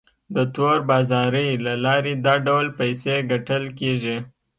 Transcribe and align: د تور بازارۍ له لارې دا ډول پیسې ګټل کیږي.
د 0.35 0.37
تور 0.55 0.77
بازارۍ 0.89 1.49
له 1.65 1.73
لارې 1.85 2.13
دا 2.25 2.35
ډول 2.47 2.65
پیسې 2.79 3.15
ګټل 3.31 3.63
کیږي. 3.79 4.17